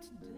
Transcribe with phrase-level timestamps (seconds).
[0.00, 0.37] To do.